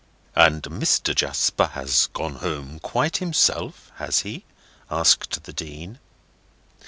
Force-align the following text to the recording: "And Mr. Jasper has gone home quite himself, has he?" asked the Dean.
"And 0.35 0.63
Mr. 0.63 1.13
Jasper 1.13 1.67
has 1.73 2.07
gone 2.11 2.37
home 2.37 2.79
quite 2.79 3.17
himself, 3.17 3.91
has 3.97 4.21
he?" 4.21 4.45
asked 4.89 5.43
the 5.43 5.53
Dean. 5.53 5.99